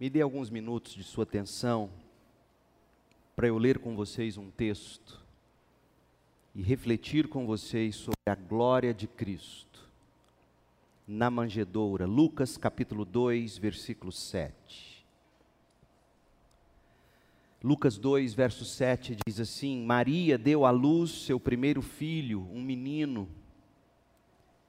[0.00, 1.90] Me dê alguns minutos de sua atenção
[3.34, 5.20] para eu ler com vocês um texto
[6.54, 9.90] e refletir com vocês sobre a glória de Cristo
[11.04, 12.06] na manjedoura.
[12.06, 15.04] Lucas capítulo 2, versículo 7.
[17.60, 23.28] Lucas 2, verso 7 diz assim: Maria deu à luz seu primeiro filho, um menino,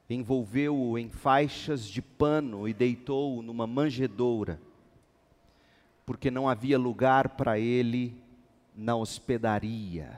[0.10, 4.60] envolveu-o em faixas de pano e deitou-o numa manjedoura
[6.10, 8.20] porque não havia lugar para ele
[8.76, 10.18] na hospedaria.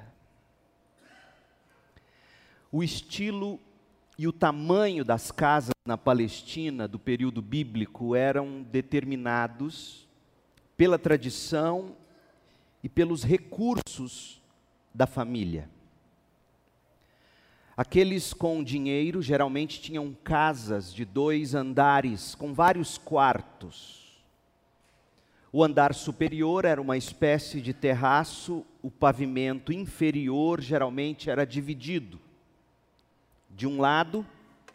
[2.71, 3.59] O estilo
[4.17, 10.07] e o tamanho das casas na Palestina do período bíblico eram determinados
[10.77, 11.93] pela tradição
[12.81, 14.41] e pelos recursos
[14.93, 15.69] da família.
[17.75, 24.00] Aqueles com dinheiro geralmente tinham casas de dois andares, com vários quartos
[25.53, 32.19] o andar superior era uma espécie de terraço, o pavimento inferior geralmente era dividido.
[33.49, 34.25] De um lado,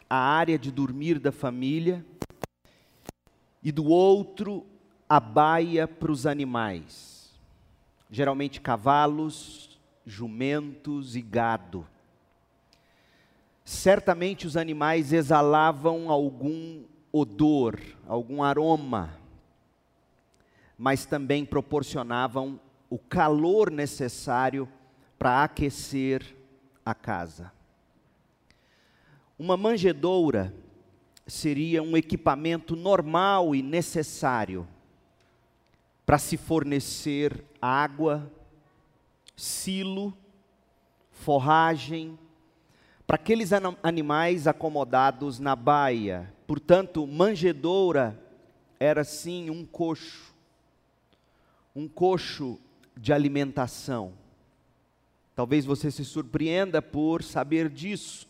[0.07, 2.05] a área de dormir da família,
[3.63, 4.65] e do outro,
[5.09, 7.33] a baia para os animais,
[8.09, 11.87] geralmente cavalos, jumentos e gado.
[13.65, 19.26] Certamente os animais exalavam algum odor, algum aroma
[20.77, 24.69] mas também proporcionavam o calor necessário
[25.17, 26.35] para aquecer
[26.85, 27.51] a casa.
[29.37, 30.53] Uma manjedoura
[31.25, 34.67] seria um equipamento normal e necessário
[36.05, 38.31] para se fornecer água,
[39.35, 40.15] silo,
[41.11, 42.17] forragem,
[43.05, 43.51] para aqueles
[43.83, 46.33] animais acomodados na baia.
[46.45, 48.17] Portanto, manjedoura
[48.79, 50.36] era sim um coxo
[51.77, 52.59] um coxo
[52.97, 54.13] de alimentação.
[55.35, 58.27] Talvez você se surpreenda por saber disso,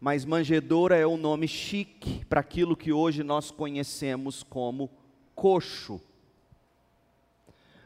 [0.00, 4.90] mas manjedoura é um nome chique para aquilo que hoje nós conhecemos como
[5.36, 6.00] coxo.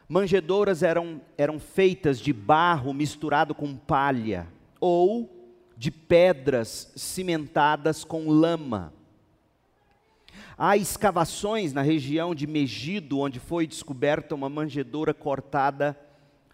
[0.09, 4.47] Manjedouras eram, eram feitas de barro misturado com palha
[4.79, 5.29] ou
[5.77, 8.91] de pedras cimentadas com lama.
[10.57, 15.99] Há escavações na região de Megido, onde foi descoberta uma manjedoura cortada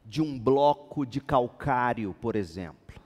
[0.03, 2.99] de um bloco de calcário, por exemplo.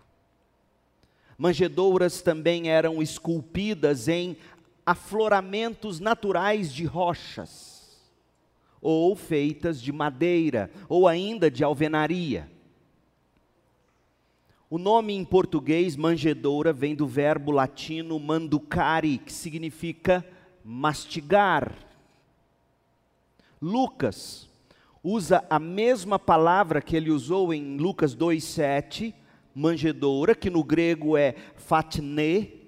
[1.38, 4.38] Manjedouras também eram esculpidas em
[4.86, 8.02] afloramentos naturais de rochas,
[8.82, 12.50] ou feitas de madeira, ou ainda de alvenaria.
[14.70, 20.26] O nome em português manjedoura vem do verbo latino manducare, que significa
[20.68, 21.76] mastigar.
[23.62, 24.50] Lucas
[25.04, 29.14] usa a mesma palavra que ele usou em Lucas 2:7,
[29.54, 32.66] manjedoura, que no grego é fatne.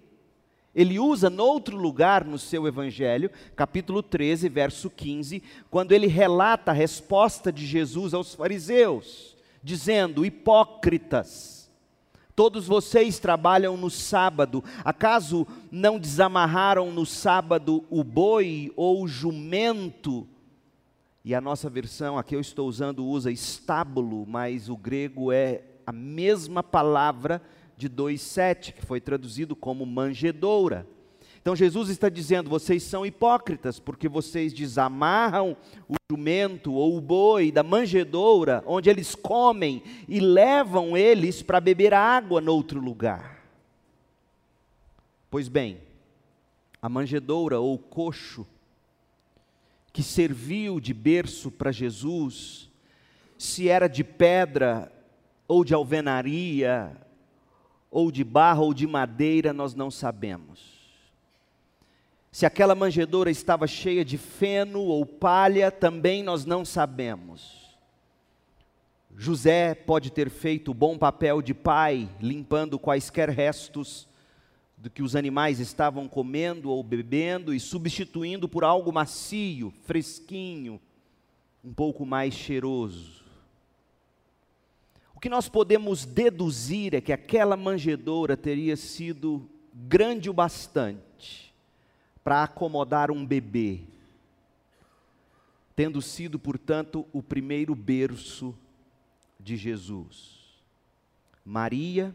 [0.75, 5.41] Ele usa noutro lugar no seu evangelho, capítulo 13, verso 15,
[5.71, 11.56] quando ele relata a resposta de Jesus aos fariseus, dizendo: "Hipócritas,
[12.37, 14.63] Todos vocês trabalham no sábado.
[14.85, 20.27] Acaso não desamarraram no sábado o boi ou o jumento?
[21.25, 25.91] E a nossa versão, aqui eu estou usando, usa estábulo, mas o grego é a
[25.91, 27.41] mesma palavra
[27.75, 30.85] de 2,7, que foi traduzido como manjedoura.
[31.47, 35.55] Então Jesus está dizendo: vocês são hipócritas, porque vocês desamarram
[35.87, 41.93] o jumento ou o boi da manjedoura, onde eles comem, e levam eles para beber
[41.93, 43.41] água noutro lugar.
[45.31, 45.77] Pois bem,
[46.81, 48.45] a manjedoura ou coxo,
[49.93, 52.69] que serviu de berço para Jesus,
[53.37, 54.91] se era de pedra
[55.47, 56.91] ou de alvenaria,
[57.89, 60.76] ou de barro ou de madeira, nós não sabemos
[62.31, 67.68] se aquela manjedoura estava cheia de feno ou palha, também nós não sabemos.
[69.15, 74.07] José pode ter feito o bom papel de pai, limpando quaisquer restos
[74.77, 80.79] do que os animais estavam comendo ou bebendo e substituindo por algo macio, fresquinho,
[81.63, 83.25] um pouco mais cheiroso.
[85.15, 91.46] O que nós podemos deduzir é que aquela manjedoura teria sido grande o bastante
[92.27, 93.79] para acomodar um bebê,
[95.74, 98.53] tendo sido, portanto, o primeiro berço
[99.39, 100.38] de Jesus.
[101.45, 102.13] Maria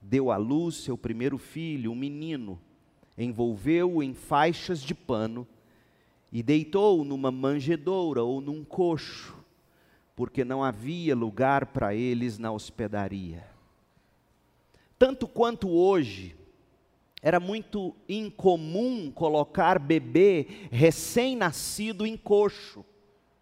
[0.00, 2.56] deu à luz seu primeiro filho, um menino,
[3.18, 5.44] envolveu-o em faixas de pano
[6.30, 9.36] e deitou numa manjedoura ou num coxo,
[10.14, 13.44] porque não havia lugar para eles na hospedaria.
[14.96, 16.37] Tanto quanto hoje,
[17.22, 22.84] era muito incomum colocar bebê recém-nascido em coxo,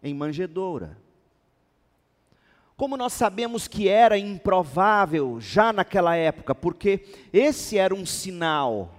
[0.01, 0.97] em manjedoura.
[2.75, 8.93] Como nós sabemos que era improvável já naquela época, porque esse era um sinal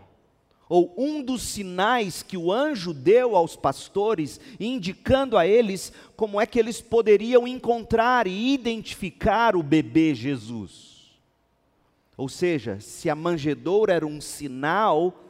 [0.68, 6.44] ou um dos sinais que o anjo deu aos pastores, indicando a eles como é
[6.44, 10.97] que eles poderiam encontrar e identificar o bebê Jesus.
[12.18, 15.24] Ou seja, se a manjedoura era um sinal,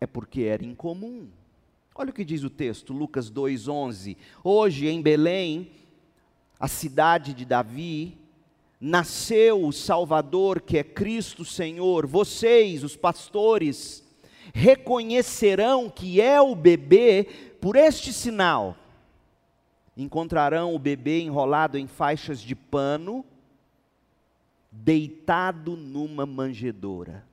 [0.00, 1.28] é porque era incomum.
[1.94, 4.16] Olha o que diz o texto, Lucas 2:11.
[4.42, 5.70] Hoje em Belém,
[6.58, 8.18] a cidade de Davi,
[8.80, 12.04] nasceu o Salvador, que é Cristo Senhor.
[12.04, 14.02] Vocês, os pastores,
[14.52, 17.28] reconhecerão que é o bebê
[17.60, 18.76] por este sinal.
[19.96, 23.24] Encontrarão o bebê enrolado em faixas de pano,
[24.70, 27.26] deitado numa manjedoura.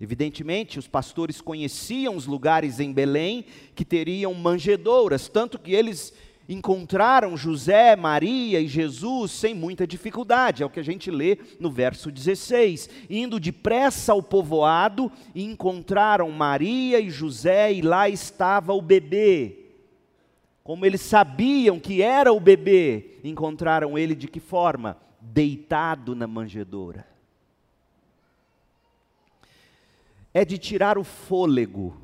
[0.00, 3.44] Evidentemente, os pastores conheciam os lugares em Belém
[3.74, 6.12] que teriam manjedouras, tanto que eles
[6.48, 11.70] encontraram José, Maria e Jesus sem muita dificuldade, é o que a gente lê no
[11.70, 12.90] verso 16.
[13.08, 19.58] Indo depressa ao povoado, encontraram Maria e José, e lá estava o bebê.
[20.64, 24.96] Como eles sabiam que era o bebê, encontraram ele de que forma?
[25.22, 27.06] Deitado na manjedoura.
[30.34, 31.96] É de tirar o fôlego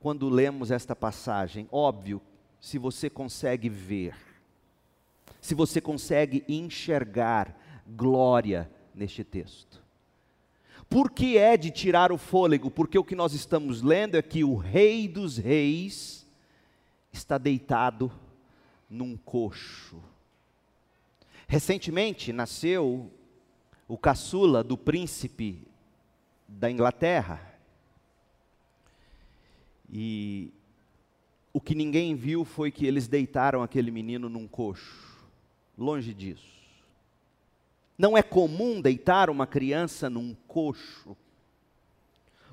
[0.00, 1.68] quando lemos esta passagem.
[1.70, 2.20] Óbvio
[2.60, 4.16] se você consegue ver,
[5.40, 7.56] se você consegue enxergar
[7.86, 9.82] glória neste texto.
[10.88, 12.70] Por que é de tirar o fôlego?
[12.70, 16.26] Porque o que nós estamos lendo é que o Rei dos Reis
[17.12, 18.12] está deitado
[18.90, 20.02] num coxo.
[21.52, 23.12] Recentemente nasceu
[23.86, 25.60] o caçula do príncipe
[26.48, 27.46] da Inglaterra.
[29.92, 30.50] E
[31.52, 35.22] o que ninguém viu foi que eles deitaram aquele menino num coxo.
[35.76, 36.58] Longe disso.
[37.98, 41.14] Não é comum deitar uma criança num coxo.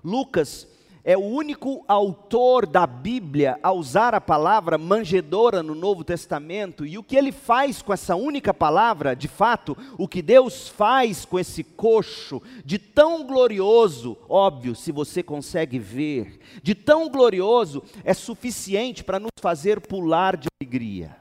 [0.04, 0.68] Lucas
[1.04, 6.98] é o único autor da Bíblia a usar a palavra manjedora no Novo Testamento, e
[6.98, 11.40] o que ele faz com essa única palavra, de fato, o que Deus faz com
[11.40, 19.04] esse coxo, de tão glorioso, óbvio, se você consegue ver, de tão glorioso, é suficiente
[19.04, 21.18] para nos fazer pular de alegria.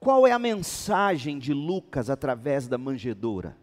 [0.00, 3.56] Qual é a mensagem de Lucas através da manjedoura?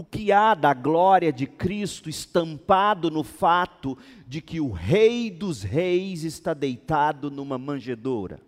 [0.00, 5.62] O que há da glória de Cristo estampado no fato de que o Rei dos
[5.62, 8.40] Reis está deitado numa manjedoura.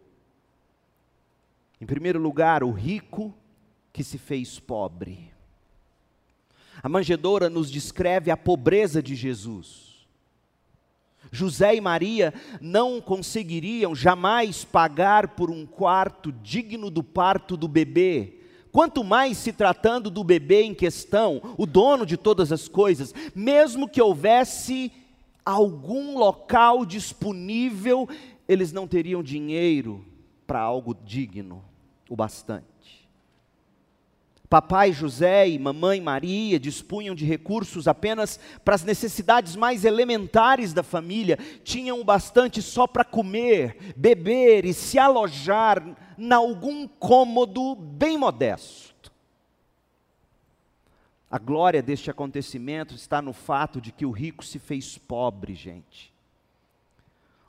[1.78, 3.34] Em primeiro lugar, o rico
[3.92, 5.30] que se fez pobre.
[6.82, 10.06] A manjedoura nos descreve a pobreza de Jesus.
[11.30, 12.32] José e Maria
[12.62, 18.41] não conseguiriam jamais pagar por um quarto digno do parto do bebê,
[18.72, 23.86] Quanto mais se tratando do bebê em questão, o dono de todas as coisas, mesmo
[23.86, 24.90] que houvesse
[25.44, 28.08] algum local disponível,
[28.48, 30.02] eles não teriam dinheiro
[30.46, 31.62] para algo digno
[32.08, 32.66] o bastante.
[34.48, 40.82] Papai José e mamãe Maria dispunham de recursos apenas para as necessidades mais elementares da
[40.82, 45.82] família, tinham o bastante só para comer, beber e se alojar
[46.18, 49.12] em algum cômodo bem modesto.
[51.30, 56.12] A glória deste acontecimento está no fato de que o rico se fez pobre, gente.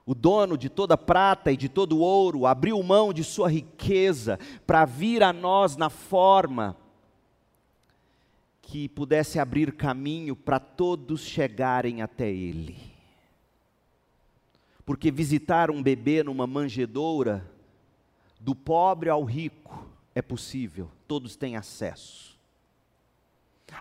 [0.06, 4.86] O dono de toda prata e de todo ouro abriu mão de sua riqueza para
[4.86, 6.78] vir a nós na forma
[8.62, 12.78] que pudesse abrir caminho para todos chegarem até Ele.
[14.86, 17.50] Porque visitar um bebê numa manjedoura,
[18.44, 22.38] do pobre ao rico, é possível, todos têm acesso.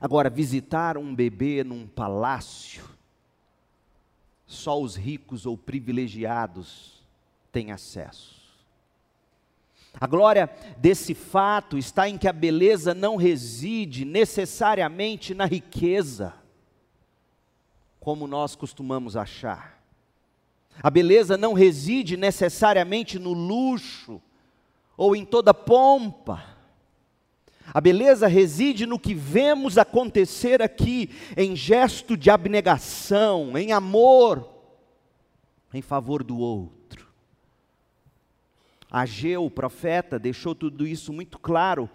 [0.01, 2.89] Agora, visitar um bebê num palácio,
[4.47, 7.05] só os ricos ou privilegiados
[7.51, 8.41] têm acesso.
[10.01, 16.35] A glória desse fato está em que a beleza não reside necessariamente na riqueza,
[17.99, 19.83] como nós costumamos achar.
[20.81, 24.23] A beleza não reside necessariamente no luxo
[24.97, 26.45] ou em toda pompa.
[27.73, 34.49] A beleza reside no que vemos acontecer aqui, em gesto de abnegação, em amor,
[35.73, 37.07] em favor do outro.
[38.91, 41.89] Ageu, o profeta, deixou tudo isso muito claro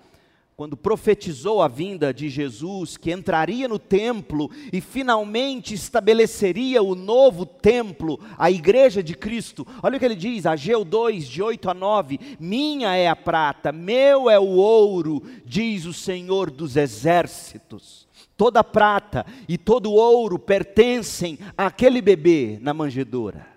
[0.57, 7.45] quando profetizou a vinda de Jesus, que entraria no templo e finalmente estabeleceria o novo
[7.45, 9.67] templo, a igreja de Cristo.
[9.83, 13.71] Olha o que ele diz, Ageu 2, de 8 a 9: Minha é a prata,
[13.71, 18.07] meu é o ouro, diz o Senhor dos exércitos.
[18.35, 23.56] Toda prata e todo ouro pertencem àquele bebê na manjedoura.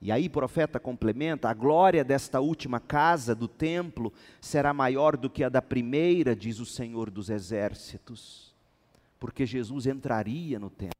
[0.00, 5.42] E aí profeta complementa: a glória desta última casa do templo será maior do que
[5.42, 8.54] a da primeira, diz o Senhor dos exércitos,
[9.18, 10.96] porque Jesus entraria no templo.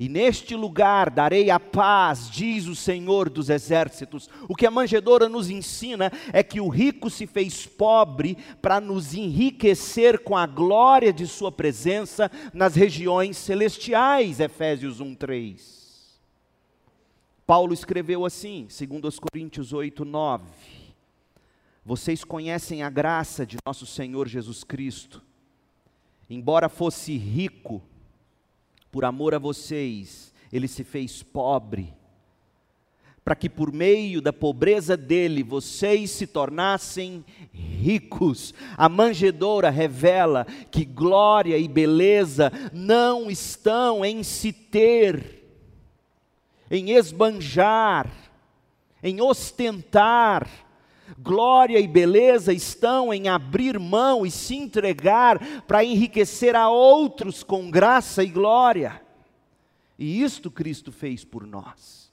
[0.00, 4.28] E neste lugar darei a paz, diz o Senhor dos exércitos.
[4.48, 9.12] O que a manjedoura nos ensina é que o rico se fez pobre para nos
[9.12, 14.40] enriquecer com a glória de Sua presença nas regiões celestiais.
[14.40, 15.81] Efésios 1, 3.
[17.46, 20.44] Paulo escreveu assim, segundo os Coríntios 8, 9.
[21.84, 25.20] Vocês conhecem a graça de nosso Senhor Jesus Cristo.
[26.30, 27.82] Embora fosse rico,
[28.92, 31.92] por amor a vocês, ele se fez pobre,
[33.24, 38.54] para que por meio da pobreza dele vocês se tornassem ricos.
[38.76, 45.41] A manjedoura revela que glória e beleza não estão em se ter,
[46.72, 48.10] em esbanjar,
[49.02, 50.48] em ostentar.
[51.18, 57.70] Glória e beleza estão em abrir mão e se entregar para enriquecer a outros com
[57.70, 59.02] graça e glória.
[59.98, 62.10] E isto Cristo fez por nós.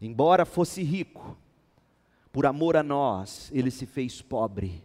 [0.00, 1.36] Embora fosse rico,
[2.32, 4.82] por amor a nós, ele se fez pobre,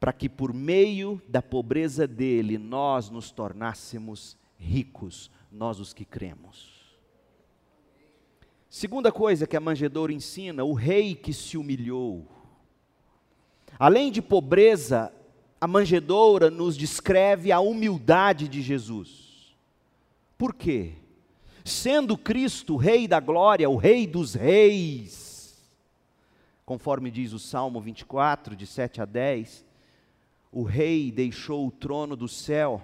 [0.00, 6.75] para que por meio da pobreza dele nós nos tornássemos ricos, nós os que cremos.
[8.76, 12.26] Segunda coisa que a manjedoura ensina, o rei que se humilhou.
[13.78, 15.10] Além de pobreza,
[15.58, 19.56] a manjedoura nos descreve a humildade de Jesus.
[20.36, 20.92] Por quê?
[21.64, 25.56] Sendo Cristo o Rei da glória, o Rei dos reis,
[26.66, 29.64] conforme diz o Salmo 24, de 7 a 10,
[30.52, 32.82] o Rei deixou o trono do céu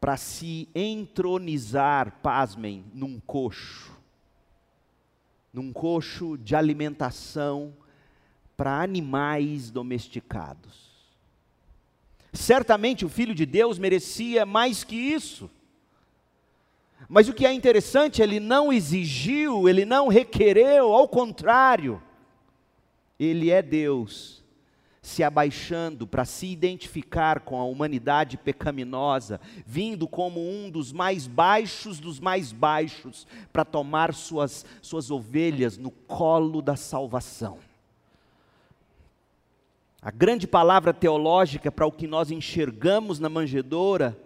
[0.00, 4.00] para se entronizar, pasmem, num coxo
[5.52, 7.74] num coxo de alimentação
[8.56, 10.90] para animais domesticados.
[12.32, 15.50] Certamente o Filho de Deus merecia mais que isso.
[17.08, 22.02] Mas o que é interessante, ele não exigiu, ele não requereu, ao contrário,
[23.18, 24.41] ele é Deus
[25.02, 31.98] se abaixando para se identificar com a humanidade pecaminosa, vindo como um dos mais baixos
[31.98, 37.58] dos mais baixos, para tomar suas, suas ovelhas no colo da salvação.
[40.00, 44.16] A grande palavra teológica para o que nós enxergamos na manjedoura,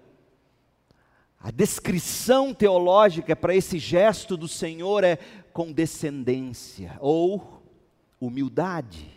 [1.40, 5.16] a descrição teológica para esse gesto do Senhor é
[5.54, 7.62] condescendência ou
[8.20, 9.15] humildade.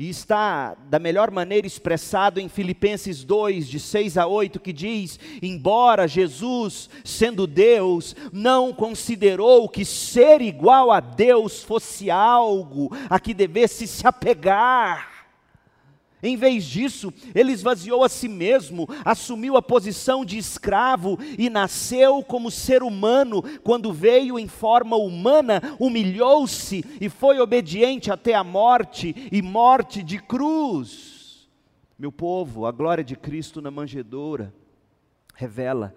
[0.00, 5.18] E está da melhor maneira expressado em Filipenses 2, de 6 a 8, que diz:
[5.42, 13.34] Embora Jesus, sendo Deus, não considerou que ser igual a Deus fosse algo a que
[13.34, 15.07] devesse se apegar,
[16.22, 22.22] em vez disso, ele esvaziou a si mesmo, assumiu a posição de escravo e nasceu
[22.24, 23.42] como ser humano.
[23.62, 30.18] Quando veio em forma humana, humilhou-se e foi obediente até a morte e morte de
[30.18, 31.48] cruz.
[31.96, 34.52] Meu povo, a glória de Cristo na manjedoura
[35.34, 35.94] revela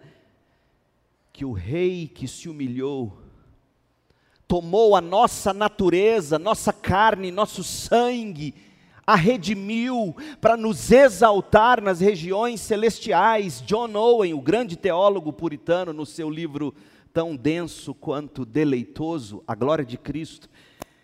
[1.33, 3.17] que o rei que se humilhou
[4.47, 8.53] tomou a nossa natureza, nossa carne, nosso sangue
[9.05, 13.61] a redimiu para nos exaltar nas regiões celestiais.
[13.65, 16.73] John Owen, o grande teólogo puritano, no seu livro
[17.13, 20.49] tão denso quanto deleitoso, A Glória de Cristo,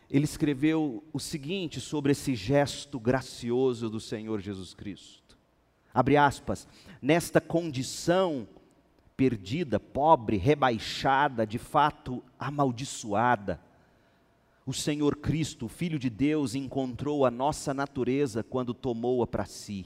[0.10, 5.38] ele escreveu o seguinte sobre esse gesto gracioso do Senhor Jesus Cristo.
[5.94, 6.68] Abre aspas,
[7.02, 8.48] nesta condição
[9.18, 13.60] perdida, pobre, rebaixada, de fato amaldiçoada,
[14.68, 19.86] o Senhor Cristo, Filho de Deus, encontrou a nossa natureza quando tomou-a para si.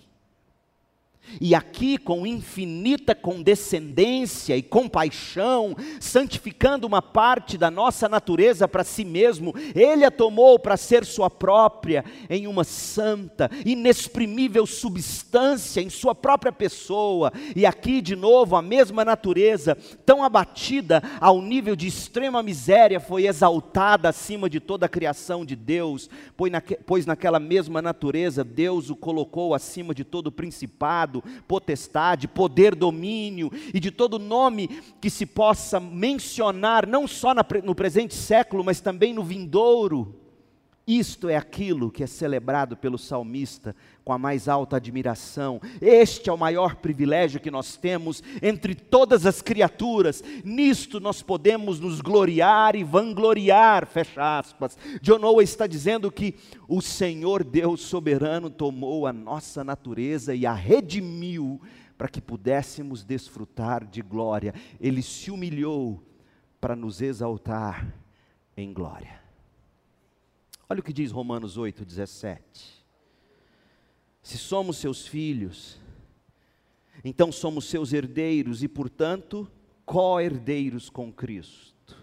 [1.39, 9.05] E aqui, com infinita condescendência e compaixão, santificando uma parte da nossa natureza para si
[9.05, 16.13] mesmo, Ele a tomou para ser sua própria, em uma santa, inexprimível substância em sua
[16.13, 17.31] própria pessoa.
[17.55, 23.25] E aqui, de novo, a mesma natureza, tão abatida ao nível de extrema miséria, foi
[23.27, 26.09] exaltada acima de toda a criação de Deus,
[26.85, 30.31] pois naquela mesma natureza, Deus o colocou acima de todo o
[31.11, 34.69] principado potestade, poder, domínio e de todo nome
[35.01, 40.15] que se possa mencionar, não só no presente século, mas também no vindouro.
[40.87, 45.61] Isto é aquilo que é celebrado pelo salmista com a mais alta admiração.
[45.79, 50.23] Este é o maior privilégio que nós temos entre todas as criaturas.
[50.43, 53.85] Nisto nós podemos nos gloriar e vangloriar.
[53.85, 54.77] Fecha aspas.
[55.01, 56.35] John está dizendo que
[56.67, 61.61] o Senhor Deus soberano tomou a nossa natureza e a redimiu
[61.97, 64.55] para que pudéssemos desfrutar de glória.
[64.79, 66.03] Ele se humilhou
[66.59, 67.93] para nos exaltar
[68.57, 69.21] em glória.
[70.67, 72.80] Olha o que diz Romanos 8, 17.
[74.21, 75.79] Se somos seus filhos,
[77.03, 79.49] então somos seus herdeiros e, portanto,
[79.85, 81.97] co-herdeiros com Cristo.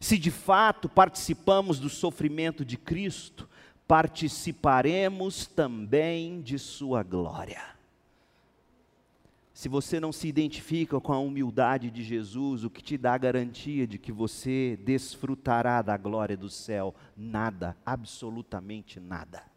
[0.00, 3.48] Se de fato participamos do sofrimento de Cristo,
[3.86, 7.76] participaremos também de Sua glória.
[9.52, 13.18] Se você não se identifica com a humildade de Jesus, o que te dá a
[13.18, 16.94] garantia de que você desfrutará da glória do céu?
[17.16, 19.55] Nada, absolutamente nada.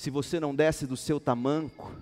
[0.00, 1.94] Se você não desce do seu tamanco,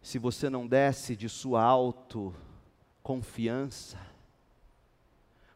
[0.00, 3.98] se você não desce de sua autoconfiança,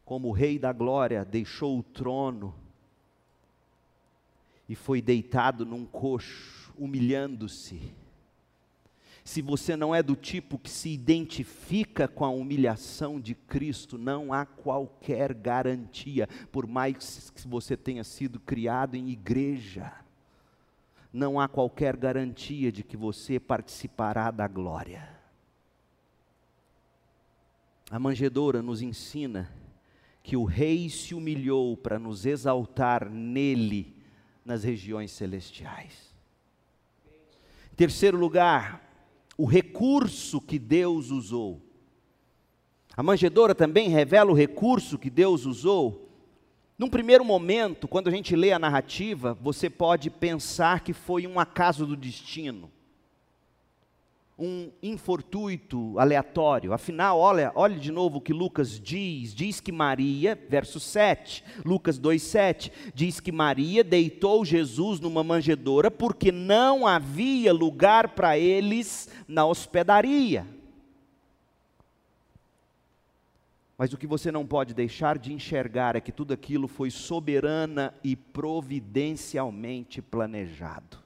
[0.04, 2.52] como o Rei da Glória deixou o trono
[4.68, 7.94] e foi deitado num coxo, humilhando-se,
[9.22, 14.32] se você não é do tipo que se identifica com a humilhação de Cristo, não
[14.32, 19.92] há qualquer garantia, por mais que você tenha sido criado em igreja,
[21.14, 25.08] não há qualquer garantia de que você participará da glória.
[27.88, 29.48] A manjedoura nos ensina
[30.24, 33.94] que o Rei se humilhou para nos exaltar nele
[34.44, 36.12] nas regiões celestiais.
[37.72, 38.82] Em terceiro lugar,
[39.38, 41.62] o recurso que Deus usou.
[42.96, 46.08] A manjedoura também revela o recurso que Deus usou.
[46.78, 51.38] Num primeiro momento, quando a gente lê a narrativa, você pode pensar que foi um
[51.38, 52.70] acaso do destino
[54.38, 56.72] um infortuito aleatório.
[56.72, 59.34] Afinal, olha, olha de novo o que Lucas diz.
[59.34, 66.32] Diz que Maria, verso 7, Lucas 2:7, diz que Maria deitou Jesus numa manjedoura porque
[66.32, 70.46] não havia lugar para eles na hospedaria.
[73.76, 77.92] Mas o que você não pode deixar de enxergar é que tudo aquilo foi soberana
[78.04, 80.98] e providencialmente planejado.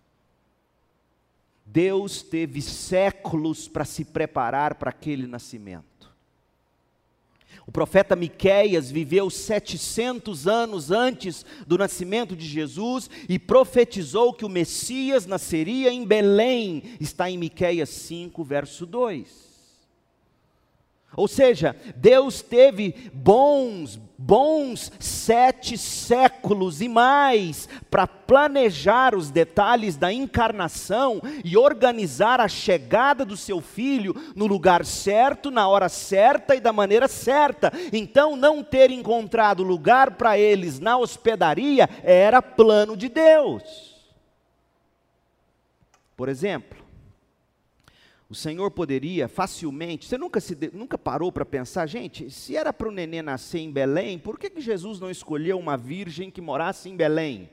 [1.64, 5.86] Deus teve séculos para se preparar para aquele nascimento.
[7.66, 14.48] O profeta Miqueias viveu 700 anos antes do nascimento de Jesus e profetizou que o
[14.48, 16.82] Messias nasceria em Belém.
[16.98, 19.47] Está em Miqueias 5, verso 2.
[21.18, 30.12] Ou seja, Deus teve bons, bons sete séculos e mais para planejar os detalhes da
[30.12, 36.60] encarnação e organizar a chegada do seu filho no lugar certo, na hora certa e
[36.60, 37.72] da maneira certa.
[37.92, 43.98] Então, não ter encontrado lugar para eles na hospedaria era plano de Deus.
[46.16, 46.77] Por exemplo,
[48.30, 52.88] o Senhor poderia facilmente, você nunca, se, nunca parou para pensar, gente, se era para
[52.88, 56.90] o nenê nascer em Belém, por que, que Jesus não escolheu uma virgem que morasse
[56.90, 57.48] em Belém?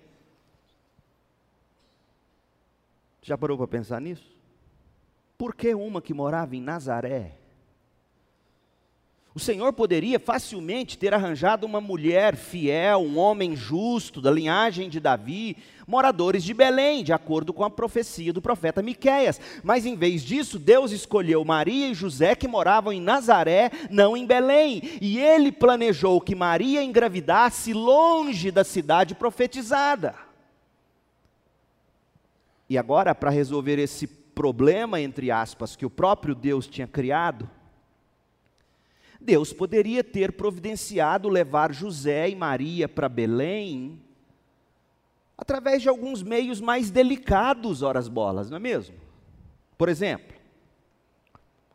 [3.22, 4.36] Já parou para pensar nisso?
[5.38, 7.38] Por que uma que morava em Nazaré?
[9.36, 14.98] O Senhor poderia facilmente ter arranjado uma mulher fiel, um homem justo, da linhagem de
[14.98, 19.42] Davi, moradores de Belém, de acordo com a profecia do profeta Miqueias.
[19.62, 24.26] Mas em vez disso, Deus escolheu Maria e José que moravam em Nazaré, não em
[24.26, 24.82] Belém.
[25.02, 30.16] E ele planejou que Maria engravidasse longe da cidade profetizada.
[32.70, 37.50] E agora, para resolver esse problema, entre aspas, que o próprio Deus tinha criado,
[39.26, 44.00] Deus poderia ter providenciado levar José e Maria para Belém
[45.36, 48.96] através de alguns meios mais delicados, horas bolas, não é mesmo?
[49.78, 50.36] Por exemplo,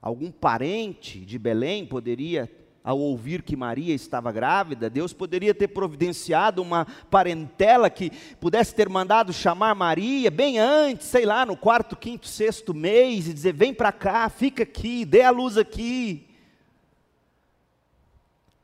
[0.01, 2.51] algum parente de Belém poderia,
[2.83, 8.11] ao ouvir que Maria estava grávida, Deus poderia ter providenciado uma parentela que
[8.41, 13.35] pudesse ter mandado chamar Maria bem antes, sei lá, no quarto, quinto, sexto mês, e
[13.35, 16.30] dizer: vem para cá, fica aqui, dê a luz aqui.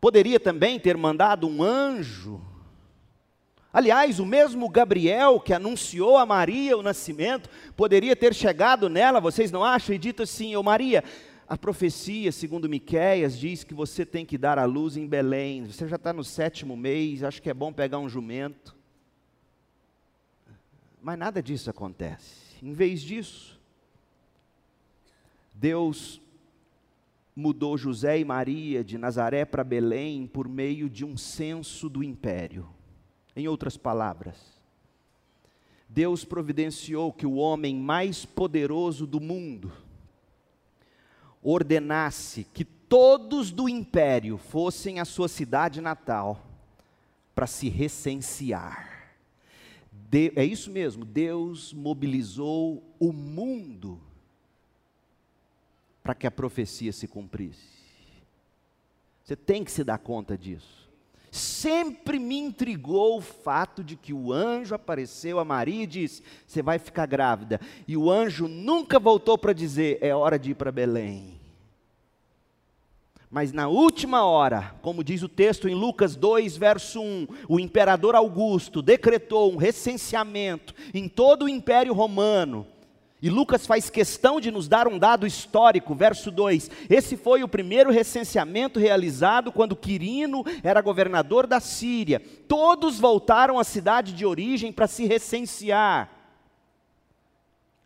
[0.01, 2.41] Poderia também ter mandado um anjo.
[3.73, 9.51] Aliás, o mesmo Gabriel que anunciou a Maria o nascimento, poderia ter chegado nela, vocês
[9.51, 9.95] não acham?
[9.95, 11.05] E dito assim: Ô Maria,
[11.49, 15.65] a profecia, segundo Miquéias, diz que você tem que dar a luz em Belém.
[15.67, 18.75] Você já está no sétimo mês, acho que é bom pegar um jumento.
[21.01, 22.57] Mas nada disso acontece.
[22.63, 23.61] Em vez disso,
[25.55, 26.21] Deus
[27.37, 32.67] mudou José e Maria de Nazaré para Belém por meio de um censo do império.
[33.37, 34.59] Em outras palavras,
[35.87, 39.71] Deus providenciou que o homem mais poderoso do mundo,
[41.43, 46.43] ordenasse que todos do império fossem à sua cidade natal
[47.35, 49.15] para se recensear.
[49.93, 54.01] De, é isso mesmo, Deus mobilizou o mundo
[56.07, 57.67] para que a profecia se cumprisse.
[59.25, 60.89] Você tem que se dar conta disso.
[61.33, 66.63] Sempre me intrigou o fato de que o anjo apareceu a Maria e disse: Você
[66.63, 67.61] vai ficar grávida.
[67.89, 71.41] E o anjo nunca voltou para dizer: É hora de ir para Belém.
[73.29, 78.15] Mas na última hora, como diz o texto em Lucas 2, verso 1, o imperador
[78.15, 82.76] Augusto decretou um recenseamento em todo o Império Romano.
[83.21, 86.71] E Lucas faz questão de nos dar um dado histórico, verso 2.
[86.91, 92.21] Esse foi o primeiro recenseamento realizado quando Quirino era governador da Síria.
[92.47, 96.11] Todos voltaram à cidade de origem para se recensear.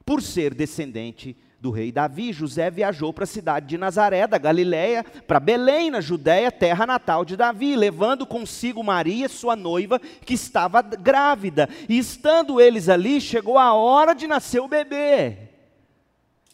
[0.05, 4.39] Por ser descendente de do rei Davi, José viajou para a cidade de Nazaré, da
[4.39, 10.33] Galiléia, para Belém, na Judéia, terra natal de Davi, levando consigo Maria, sua noiva, que
[10.33, 11.69] estava grávida.
[11.87, 15.37] E estando eles ali, chegou a hora de nascer o bebê.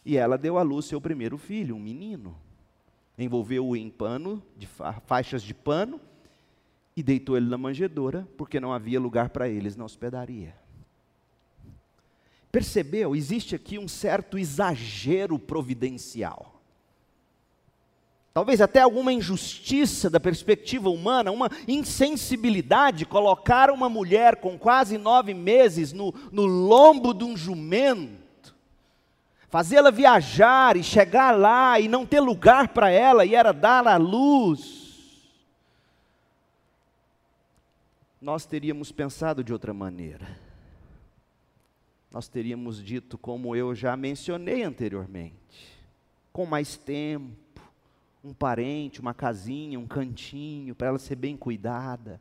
[0.04, 2.36] E ela deu à luz seu primeiro filho, um menino.
[3.16, 4.68] Envolveu-o em pano, de
[5.06, 6.00] faixas de pano,
[6.96, 10.65] e deitou ele na manjedoura, porque não havia lugar para eles na hospedaria.
[12.56, 13.14] Percebeu?
[13.14, 16.58] Existe aqui um certo exagero providencial.
[18.32, 25.34] Talvez até alguma injustiça da perspectiva humana, uma insensibilidade, colocar uma mulher com quase nove
[25.34, 28.54] meses no, no lombo de um jumento,
[29.50, 33.98] fazê-la viajar e chegar lá e não ter lugar para ela, e era dar à
[33.98, 35.28] luz.
[38.18, 40.45] Nós teríamos pensado de outra maneira
[42.16, 45.76] nós teríamos dito, como eu já mencionei anteriormente,
[46.32, 47.60] com mais tempo,
[48.24, 52.18] um parente, uma casinha, um cantinho, para ela ser bem cuidada.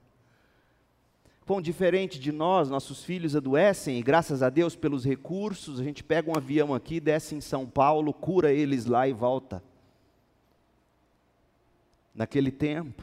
[1.47, 6.03] Bom, diferente de nós, nossos filhos adoecem e graças a Deus pelos recursos, a gente
[6.03, 9.63] pega um avião aqui, desce em São Paulo, cura eles lá e volta.
[12.13, 13.01] Naquele tempo.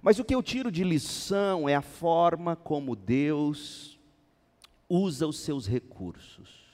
[0.00, 3.89] Mas o que eu tiro de lição é a forma como Deus
[4.90, 6.68] usa os seus recursos.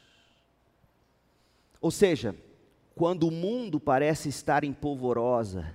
[1.81, 2.35] Ou seja,
[2.95, 5.75] quando o mundo parece estar em polvorosa,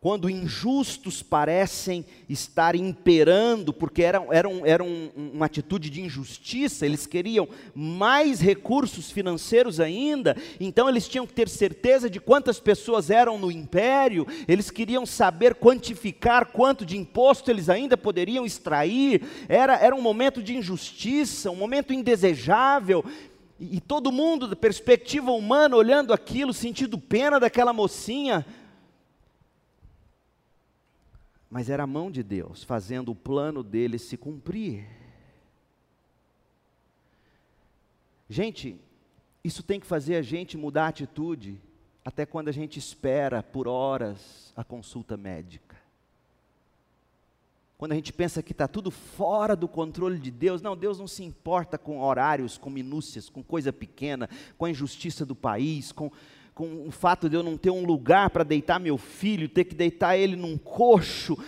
[0.00, 6.86] quando injustos parecem estar imperando, porque era, era, um, era um, uma atitude de injustiça,
[6.86, 13.10] eles queriam mais recursos financeiros ainda, então eles tinham que ter certeza de quantas pessoas
[13.10, 19.76] eram no império, eles queriam saber quantificar quanto de imposto eles ainda poderiam extrair, era,
[19.76, 23.04] era um momento de injustiça, um momento indesejável,
[23.60, 28.46] e, e todo mundo, da perspectiva humana, olhando aquilo, sentindo pena daquela mocinha,
[31.50, 34.86] mas era a mão de Deus fazendo o plano dele se cumprir.
[38.28, 38.80] Gente,
[39.42, 41.60] isso tem que fazer a gente mudar a atitude,
[42.04, 45.76] até quando a gente espera por horas a consulta médica.
[47.76, 51.08] Quando a gente pensa que está tudo fora do controle de Deus, não, Deus não
[51.08, 56.12] se importa com horários, com minúcias, com coisa pequena, com a injustiça do país, com,
[56.54, 59.74] com o fato de eu não ter um lugar para deitar meu filho, ter que
[59.74, 61.38] deitar ele num coxo.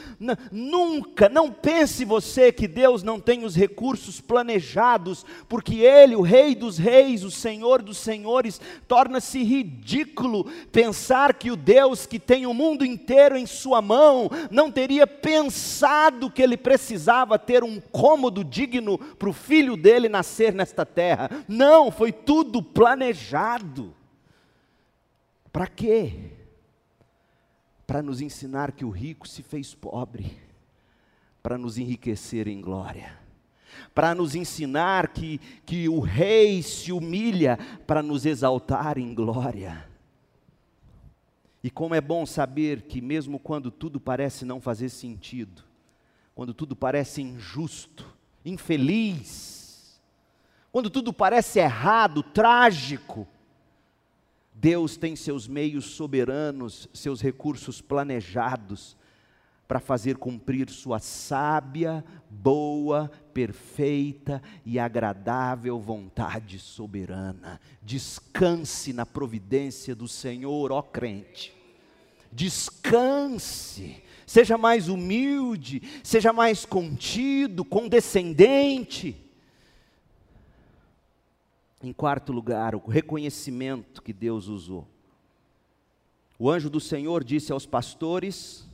[0.50, 6.54] Nunca, não pense você que Deus não tem os recursos planejados, porque Ele, o Rei
[6.54, 12.54] dos Reis, o Senhor dos Senhores, torna-se ridículo pensar que o Deus que tem o
[12.54, 18.98] mundo inteiro em Sua mão não teria pensado que Ele precisava ter um cômodo digno
[18.98, 21.30] para o filho dele nascer nesta terra.
[21.46, 23.94] Não, foi tudo planejado.
[25.52, 26.30] Para quê?
[27.86, 30.38] Para nos ensinar que o rico se fez pobre,
[31.42, 33.18] para nos enriquecer em glória,
[33.94, 39.86] para nos ensinar que, que o rei se humilha para nos exaltar em glória.
[41.62, 45.62] E como é bom saber que, mesmo quando tudo parece não fazer sentido,
[46.34, 48.06] quando tudo parece injusto,
[48.44, 50.00] infeliz,
[50.72, 53.28] quando tudo parece errado, trágico,
[54.62, 58.96] Deus tem seus meios soberanos, seus recursos planejados
[59.66, 67.60] para fazer cumprir sua sábia, boa, perfeita e agradável vontade soberana.
[67.82, 71.52] Descanse na providência do Senhor, ó crente.
[72.30, 74.00] Descanse.
[74.24, 79.21] Seja mais humilde, seja mais contido, condescendente.
[81.82, 84.86] Em quarto lugar, o reconhecimento que Deus usou.
[86.38, 88.68] O anjo do Senhor disse aos pastores,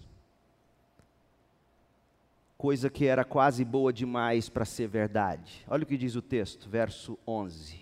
[2.58, 5.64] coisa que era quase boa demais para ser verdade.
[5.68, 7.80] Olha o que diz o texto, verso 11.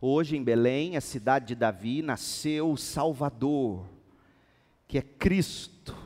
[0.00, 3.84] Hoje em Belém, a cidade de Davi, nasceu o Salvador,
[4.86, 5.96] que é Cristo,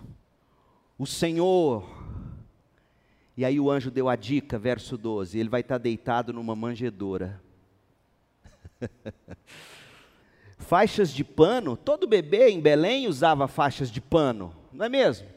[0.99, 1.85] o Senhor.
[3.37, 7.44] E aí o anjo deu a dica, verso 12: ele vai estar deitado numa manjedoura.
[10.59, 15.29] faixas de pano, todo bebê em Belém usava faixas de pano, não é mesmo?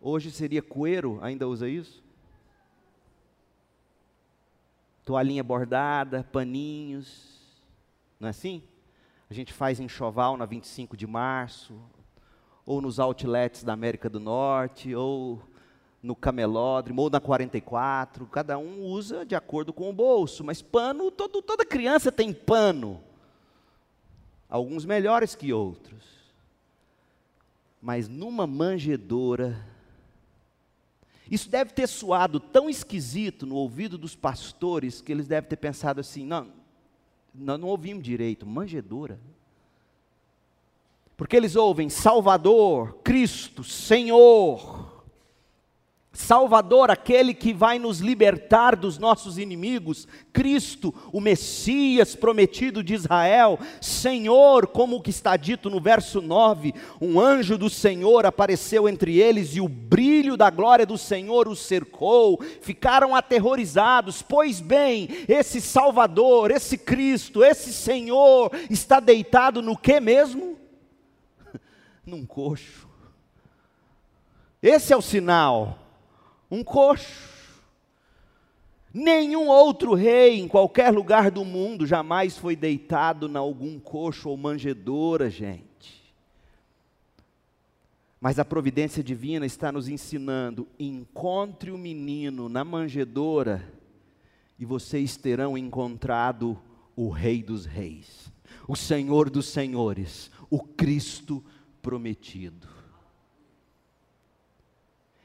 [0.00, 2.02] Hoje seria coeiro, ainda usa isso?
[5.04, 7.40] Toalhinha bordada, paninhos,
[8.18, 8.62] não é assim?
[9.28, 11.74] A gente faz enxoval na 25 de março,
[12.64, 15.42] ou nos outlets da América do Norte, ou
[16.02, 21.10] no camelódromo ou na 44, cada um usa de acordo com o bolso, mas pano,
[21.10, 23.00] todo, toda criança tem pano.
[24.48, 26.04] Alguns melhores que outros.
[27.82, 29.64] Mas numa manjedoura,
[31.30, 36.00] isso deve ter soado tão esquisito no ouvido dos pastores que eles devem ter pensado
[36.00, 36.52] assim: não,
[37.34, 39.18] nós não ouvimos direito, manjedoura.
[41.16, 44.85] Porque eles ouvem Salvador, Cristo, Senhor.
[46.16, 53.58] Salvador, aquele que vai nos libertar dos nossos inimigos, Cristo, o Messias prometido de Israel,
[53.82, 59.54] Senhor, como que está dito no verso 9: um anjo do Senhor apareceu entre eles
[59.54, 64.22] e o brilho da glória do Senhor os cercou, ficaram aterrorizados.
[64.22, 70.56] Pois bem, esse Salvador, esse Cristo, esse Senhor está deitado no que mesmo?
[72.06, 72.88] Num coxo.
[74.62, 75.85] Esse é o sinal
[76.50, 77.36] um coxo.
[78.92, 84.36] Nenhum outro rei em qualquer lugar do mundo jamais foi deitado em algum coxo ou
[84.36, 85.66] manjedoura, gente.
[88.20, 93.70] Mas a providência divina está nos ensinando: encontre o menino na manjedoura
[94.58, 96.58] e vocês terão encontrado
[96.96, 98.32] o Rei dos Reis,
[98.66, 101.44] o Senhor dos Senhores, o Cristo
[101.82, 102.75] prometido.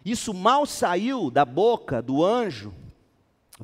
[0.04, 2.74] Isso mal saiu da boca do anjo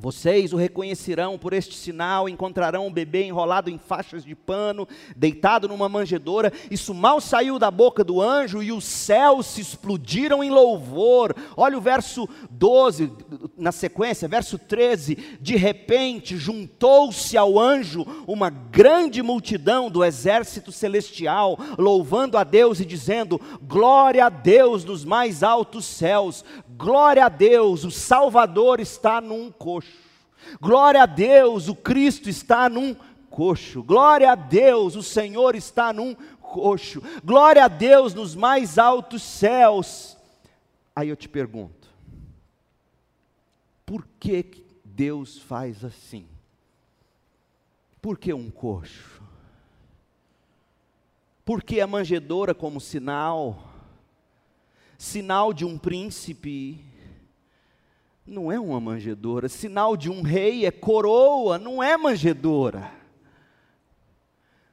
[0.00, 5.66] vocês o reconhecerão por este sinal, encontrarão um bebê enrolado em faixas de pano, deitado
[5.66, 6.52] numa manjedoura.
[6.70, 11.34] Isso mal saiu da boca do anjo e os céus se explodiram em louvor.
[11.56, 13.12] Olha o verso 12,
[13.56, 15.38] na sequência, verso 13.
[15.40, 22.84] De repente juntou-se ao anjo uma grande multidão do exército celestial, louvando a Deus e
[22.84, 26.44] dizendo: Glória a Deus nos mais altos céus,
[26.78, 30.08] glória a Deus, o Salvador está num coxo.
[30.60, 32.94] Glória a Deus, o Cristo está num
[33.28, 33.82] coxo.
[33.82, 37.02] Glória a Deus, o Senhor está num coxo.
[37.24, 40.16] Glória a Deus nos mais altos céus.
[40.94, 41.88] Aí eu te pergunto:
[43.84, 46.26] por que Deus faz assim?
[48.00, 49.20] Por que um coxo?
[51.44, 53.67] Por que a manjedoura como sinal?
[54.98, 56.84] Sinal de um príncipe
[58.26, 59.48] não é uma manjedoura.
[59.48, 62.92] Sinal de um rei é coroa, não é manjedoura.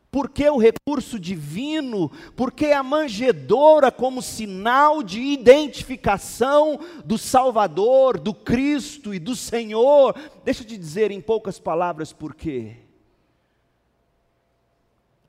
[0.09, 2.09] Por que o recurso divino?
[2.35, 10.15] Porque a manjedoura como sinal de identificação do Salvador, do Cristo e do Senhor.
[10.43, 12.77] Deixa eu te dizer em poucas palavras por quê.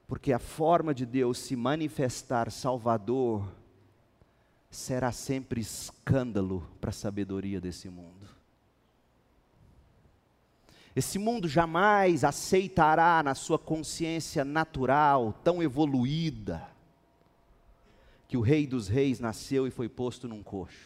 [0.09, 3.45] Porque a forma de Deus se manifestar Salvador
[4.77, 8.29] será sempre escândalo para a sabedoria desse mundo.
[10.95, 16.69] Esse mundo jamais aceitará na sua consciência natural, tão evoluída,
[18.29, 20.77] que o Rei dos Reis nasceu e foi posto num coxo.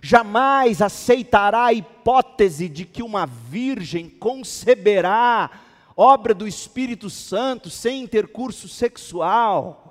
[0.00, 5.50] Jamais aceitará a hipótese de que uma virgem conceberá
[5.96, 9.85] obra do Espírito Santo sem intercurso sexual.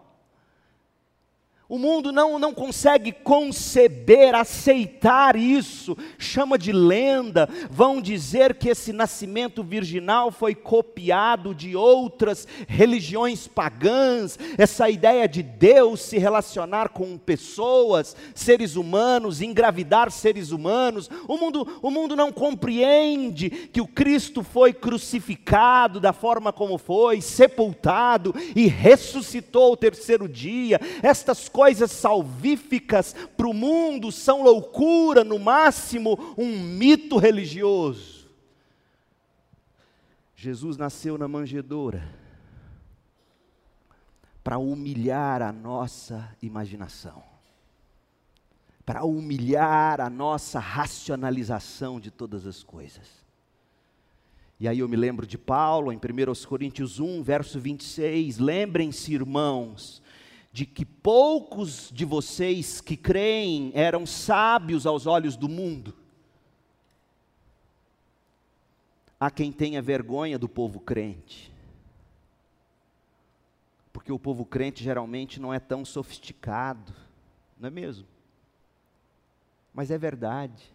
[1.67, 7.49] O mundo não, não consegue conceber, aceitar isso, chama de lenda.
[7.71, 14.37] Vão dizer que esse nascimento virginal foi copiado de outras religiões pagãs.
[14.59, 21.09] Essa ideia de Deus se relacionar com pessoas, seres humanos, engravidar seres humanos.
[21.27, 27.21] O mundo, o mundo não compreende que o Cristo foi crucificado da forma como foi,
[27.21, 30.79] sepultado e ressuscitou o terceiro dia.
[31.01, 31.55] Estas coisas
[31.91, 38.29] salvíficas para o mundo são loucura, no máximo um mito religioso.
[40.35, 42.07] Jesus nasceu na manjedoura
[44.43, 47.23] para humilhar a nossa imaginação,
[48.85, 53.25] para humilhar a nossa racionalização de todas as coisas.
[54.59, 55.99] E aí eu me lembro de Paulo, em 1
[56.47, 60.01] Coríntios 1, verso 26, lembrem-se, irmãos,
[60.55, 65.93] de que poucos de vocês que creem eram sábios aos olhos do mundo.
[69.19, 71.51] Há quem tenha vergonha do povo crente.
[73.91, 76.93] Porque o povo crente geralmente não é tão sofisticado,
[77.59, 78.07] não é mesmo?
[79.73, 80.73] Mas é verdade.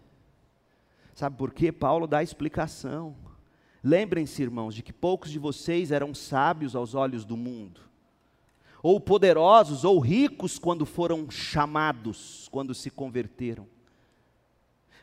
[1.15, 1.73] Sabe por quê?
[1.73, 3.17] Paulo dá a explicação.
[3.83, 7.89] Lembrem-se, irmãos, de que poucos de vocês eram sábios aos olhos do mundo
[8.83, 13.67] ou poderosos, ou ricos quando foram chamados, quando se converteram.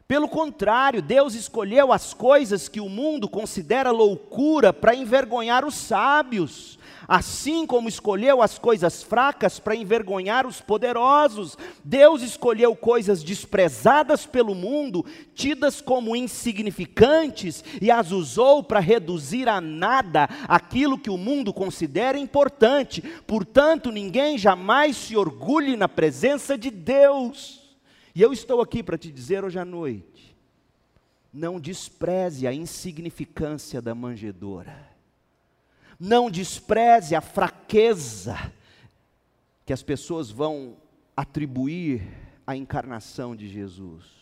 [0.07, 6.79] Pelo contrário, Deus escolheu as coisas que o mundo considera loucura para envergonhar os sábios,
[7.05, 11.57] assim como escolheu as coisas fracas para envergonhar os poderosos.
[11.83, 19.59] Deus escolheu coisas desprezadas pelo mundo, tidas como insignificantes, e as usou para reduzir a
[19.59, 23.01] nada aquilo que o mundo considera importante.
[23.27, 27.56] Portanto, ninguém jamais se orgulhe na presença de Deus.
[28.17, 30.35] E eu estou aqui para te dizer hoje à noite:
[31.31, 34.89] não despreze a insignificância da manjedoura,
[35.99, 38.51] não despreze a fraqueza
[39.67, 40.77] que as pessoas vão
[41.15, 42.01] atribuir
[42.47, 44.16] à encarnação de Jesus.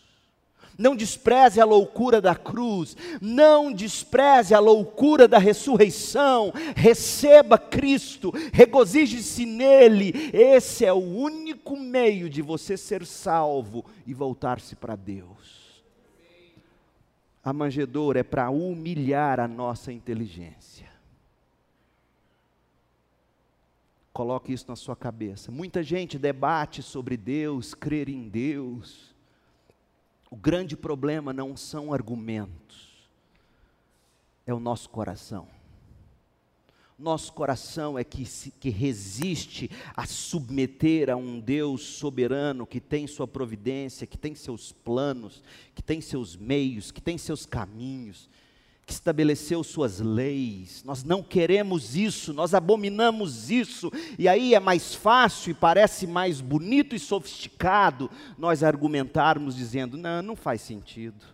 [0.78, 6.52] Não despreze a loucura da cruz, não despreze a loucura da ressurreição.
[6.74, 10.12] Receba Cristo, regozije-se nele.
[10.32, 15.82] Esse é o único meio de você ser salvo e voltar-se para Deus.
[17.42, 20.86] A manjedoura é para humilhar a nossa inteligência.
[24.12, 25.50] Coloque isso na sua cabeça.
[25.50, 29.15] Muita gente debate sobre Deus, crer em Deus
[30.30, 33.08] o grande problema não são argumentos,
[34.46, 35.48] é o nosso coração.
[36.98, 38.24] Nosso coração é que,
[38.58, 44.72] que resiste a submeter a um Deus soberano que tem sua providência, que tem seus
[44.72, 45.42] planos,
[45.74, 48.30] que tem seus meios, que tem seus caminhos
[48.86, 50.84] que estabeleceu suas leis.
[50.84, 53.90] Nós não queremos isso, nós abominamos isso.
[54.16, 60.22] E aí é mais fácil e parece mais bonito e sofisticado nós argumentarmos dizendo: não,
[60.22, 61.26] não faz sentido.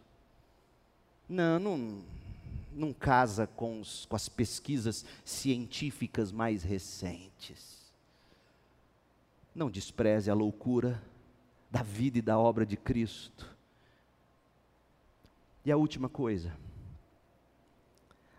[1.28, 2.02] Não, não,
[2.72, 7.82] não casa com, os, com as pesquisas científicas mais recentes.
[9.54, 11.02] Não despreze a loucura
[11.70, 13.46] da vida e da obra de Cristo.
[15.64, 16.52] E a última coisa,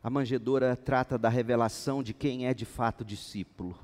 [0.04, 3.80] a manjedoura trata da revelação de quem é de fato discípulo.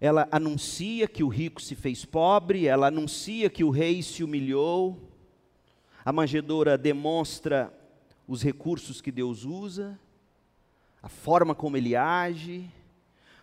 [0.00, 5.00] Ela anuncia que o rico se fez pobre, ela anuncia que o rei se humilhou.
[6.04, 7.72] A manjedoura demonstra
[8.26, 9.96] os recursos que Deus usa,
[11.00, 12.68] a forma como ele age,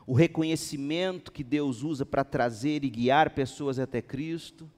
[0.06, 4.70] o reconhecimento que Deus usa para trazer e guiar pessoas até Cristo.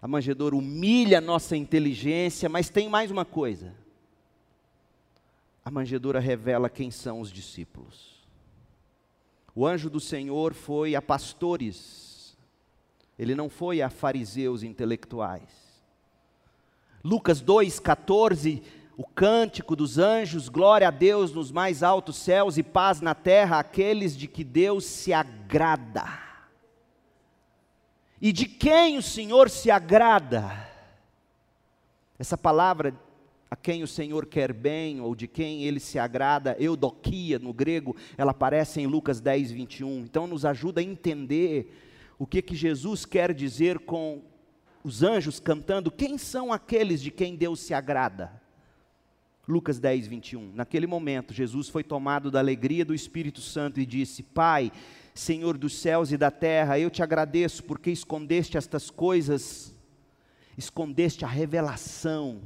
[0.00, 3.74] A manjedoura humilha a nossa inteligência, mas tem mais uma coisa
[5.64, 8.20] a manjedoura revela quem são os discípulos.
[9.54, 12.36] O anjo do Senhor foi a pastores,
[13.18, 15.48] ele não foi a fariseus intelectuais.
[17.04, 18.62] Lucas 2,14,
[18.96, 23.58] o cântico dos anjos, glória a Deus nos mais altos céus e paz na terra
[23.58, 26.06] àqueles de que Deus se agrada.
[28.20, 30.68] E de quem o Senhor se agrada?
[32.18, 32.94] Essa palavra
[33.50, 37.96] a quem o Senhor quer bem ou de quem ele se agrada, eudoquia no grego,
[38.16, 39.98] ela aparece em Lucas 10, 21.
[40.00, 41.74] Então nos ajuda a entender
[42.16, 44.22] o que que Jesus quer dizer com
[44.84, 48.40] os anjos cantando: Quem são aqueles de quem Deus se agrada?
[49.48, 50.52] Lucas 10, 21.
[50.54, 54.70] Naquele momento, Jesus foi tomado da alegria do Espírito Santo e disse: Pai,
[55.12, 59.74] Senhor dos céus e da terra, eu te agradeço porque escondeste estas coisas,
[60.56, 62.40] escondeste a revelação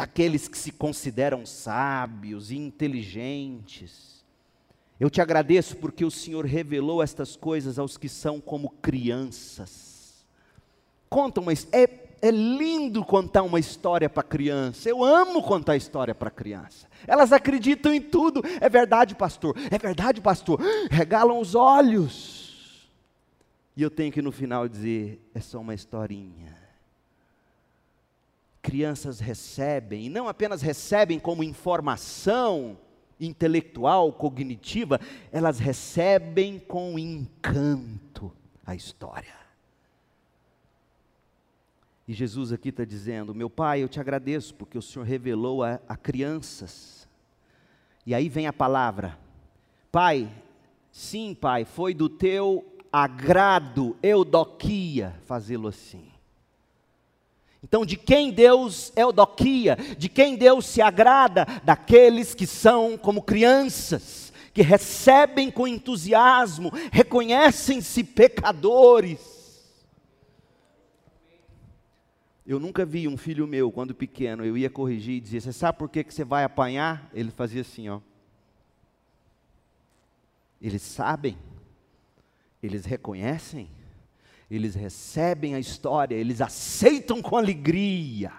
[0.00, 4.24] daqueles que se consideram sábios e inteligentes.
[4.98, 10.24] Eu te agradeço porque o Senhor revelou estas coisas aos que são como crianças.
[11.10, 14.88] Conta uma é, é lindo contar uma história para criança.
[14.88, 16.86] Eu amo contar história para criança.
[17.06, 18.42] Elas acreditam em tudo.
[18.58, 19.54] É verdade, pastor.
[19.70, 20.58] É verdade, pastor.
[20.90, 22.90] Regalam os olhos.
[23.76, 26.59] E eu tenho que no final dizer: é só uma historinha
[28.62, 32.78] crianças recebem, e não apenas recebem como informação
[33.18, 34.98] intelectual, cognitiva,
[35.30, 38.32] elas recebem com encanto
[38.64, 39.40] a história.
[42.08, 45.78] E Jesus aqui está dizendo: Meu pai, eu te agradeço porque o Senhor revelou a,
[45.88, 47.08] a crianças.
[48.04, 49.16] E aí vem a palavra:
[49.92, 50.28] Pai,
[50.90, 56.09] sim, pai, foi do teu agrado, eudoquia, fazê-lo assim.
[57.62, 63.22] Então, de quem Deus é eudoquia, de quem Deus se agrada, daqueles que são como
[63.22, 69.40] crianças, que recebem com entusiasmo, reconhecem-se pecadores.
[72.46, 75.78] Eu nunca vi um filho meu, quando pequeno, eu ia corrigir e dizia: Você sabe
[75.78, 77.08] por que, que você vai apanhar?
[77.12, 78.00] Ele fazia assim, ó.
[80.60, 81.38] Eles sabem,
[82.62, 83.70] eles reconhecem
[84.50, 88.32] eles recebem a história, eles aceitam com alegria.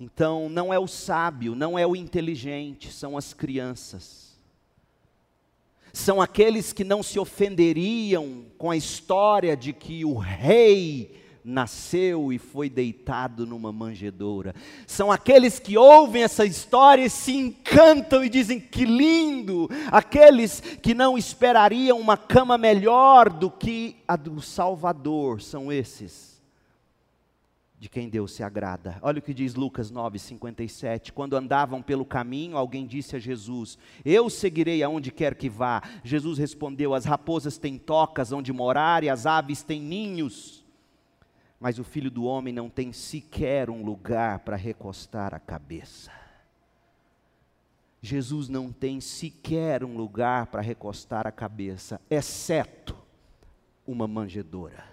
[0.00, 4.32] Então, não é o sábio, não é o inteligente, são as crianças.
[5.92, 12.38] São aqueles que não se ofenderiam com a história de que o rei nasceu e
[12.38, 14.54] foi deitado numa manjedoura.
[14.86, 19.68] São aqueles que ouvem essa história e se encantam e dizem que lindo.
[19.90, 26.32] Aqueles que não esperariam uma cama melhor do que a do Salvador são esses.
[27.78, 28.96] De quem Deus se agrada.
[29.02, 31.10] Olha o que diz Lucas 9:57.
[31.12, 35.82] Quando andavam pelo caminho, alguém disse a Jesus: Eu seguirei aonde quer que vá.
[36.04, 40.61] Jesus respondeu: As raposas têm tocas onde morar e as aves têm ninhos
[41.62, 46.10] mas o filho do homem não tem sequer um lugar para recostar a cabeça.
[48.00, 52.98] Jesus não tem sequer um lugar para recostar a cabeça, exceto
[53.86, 54.91] uma manjedoura.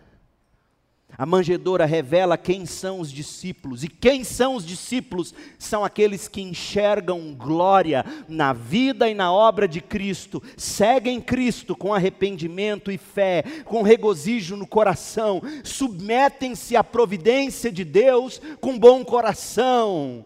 [1.17, 5.33] A manjedoura revela quem são os discípulos, e quem são os discípulos?
[5.57, 11.93] São aqueles que enxergam glória na vida e na obra de Cristo, seguem Cristo com
[11.93, 20.25] arrependimento e fé, com regozijo no coração, submetem-se à providência de Deus com bom coração.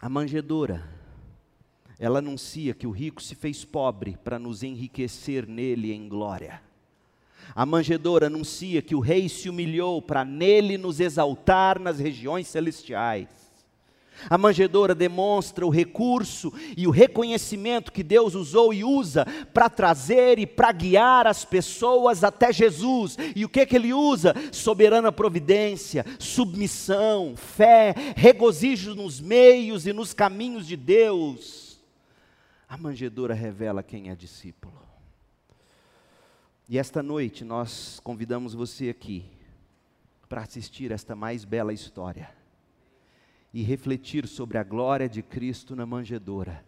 [0.00, 0.82] A manjedoura,
[1.98, 6.60] ela anuncia que o rico se fez pobre para nos enriquecer nele em glória.
[7.54, 13.44] A manjedoura anuncia que o rei se humilhou para nele nos exaltar nas regiões celestiais.
[14.30, 20.38] A manjedoura demonstra o recurso e o reconhecimento que Deus usou e usa para trazer
[20.38, 23.16] e para guiar as pessoas até Jesus.
[23.34, 24.34] E o que, que ele usa?
[24.50, 31.78] Soberana providência, submissão, fé, regozijo nos meios e nos caminhos de Deus.
[32.68, 34.83] A manjedoura revela quem é discípulo.
[36.66, 39.26] E esta noite nós convidamos você aqui
[40.30, 42.30] para assistir esta mais bela história
[43.52, 46.64] e refletir sobre a glória de Cristo na manjedoura.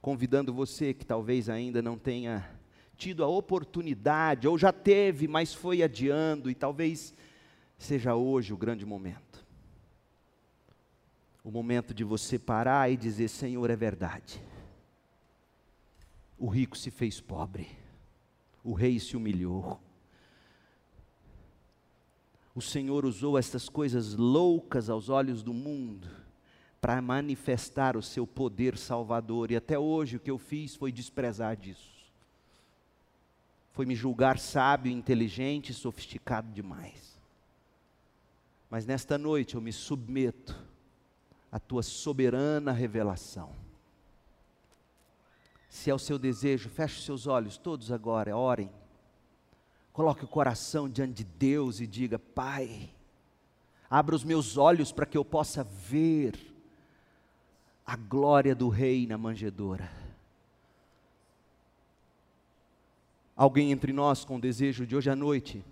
[0.00, 2.50] Convidando você que talvez ainda não tenha
[2.96, 7.14] tido a oportunidade, ou já teve, mas foi adiando, e talvez
[7.78, 9.46] seja hoje o grande momento.
[11.44, 14.42] O momento de você parar e dizer: Senhor, é verdade.
[16.36, 17.77] O rico se fez pobre
[18.62, 19.80] o rei se humilhou.
[22.54, 26.08] O Senhor usou estas coisas loucas aos olhos do mundo
[26.80, 31.56] para manifestar o seu poder salvador, e até hoje o que eu fiz foi desprezar
[31.56, 31.98] disso.
[33.72, 37.18] Foi me julgar sábio, inteligente, sofisticado demais.
[38.68, 40.60] Mas nesta noite eu me submeto
[41.50, 43.67] à tua soberana revelação.
[45.68, 48.70] Se é o seu desejo, feche seus olhos todos agora, orem.
[49.92, 52.90] Coloque o coração diante de Deus e diga: Pai,
[53.90, 56.38] abra os meus olhos para que eu possa ver
[57.84, 59.90] a glória do Rei na manjedoura.
[63.36, 65.64] Alguém entre nós com desejo de hoje à noite,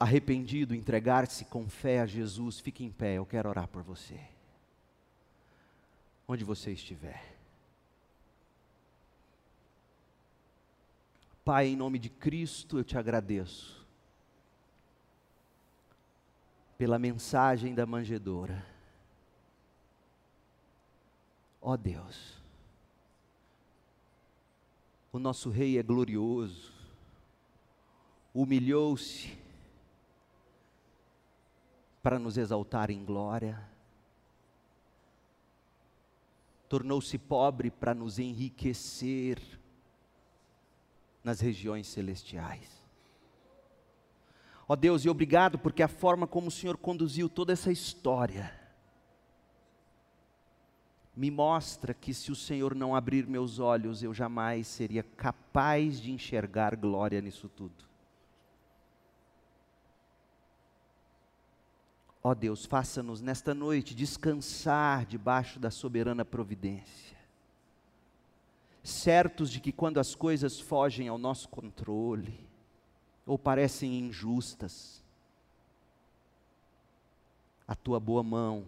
[0.00, 4.18] arrependido, entregar-se com fé a Jesus, fique em pé, eu quero orar por você.
[6.26, 7.37] Onde você estiver.
[11.48, 13.82] Pai, em nome de Cristo, eu te agradeço
[16.76, 18.62] pela mensagem da manjedoura.
[21.58, 22.34] Ó oh Deus,
[25.10, 26.70] o nosso Rei é glorioso,
[28.34, 29.34] humilhou-se
[32.02, 33.58] para nos exaltar em glória,
[36.68, 39.57] tornou-se pobre para nos enriquecer
[41.28, 42.82] nas regiões celestiais.
[44.66, 48.58] Ó Deus, e obrigado porque a forma como o Senhor conduziu toda essa história
[51.18, 56.12] me mostra que se o Senhor não abrir meus olhos, eu jamais seria capaz de
[56.12, 57.84] enxergar glória nisso tudo.
[62.22, 67.17] Ó Deus, faça-nos nesta noite descansar debaixo da soberana providência,
[68.82, 72.48] certos de que quando as coisas fogem ao nosso controle,
[73.26, 75.02] ou parecem injustas,
[77.66, 78.64] a tua boa mão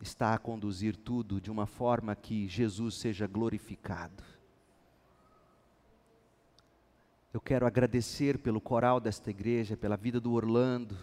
[0.00, 4.22] está a conduzir tudo de uma forma que Jesus seja glorificado.
[7.32, 10.98] Eu quero agradecer pelo coral desta igreja, pela vida do Orlando,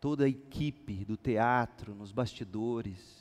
[0.00, 3.19] toda a equipe do teatro, nos bastidores,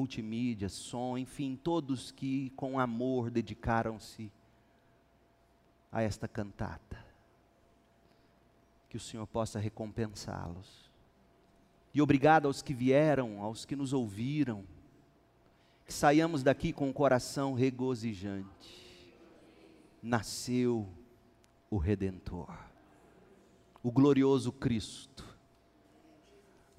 [0.00, 4.32] multimídia, som, enfim, todos que com amor dedicaram-se
[5.92, 7.04] a esta cantata.
[8.88, 10.90] Que o Senhor possa recompensá-los.
[11.92, 14.64] E obrigado aos que vieram, aos que nos ouviram.
[15.84, 19.14] Que saiamos daqui com o coração regozijante.
[20.02, 20.88] Nasceu
[21.70, 22.56] o Redentor,
[23.82, 25.29] o glorioso Cristo,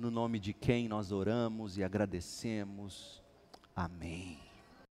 [0.02, 3.22] no nome de quem nós oramos e agradecemos.
[3.76, 4.51] Amém.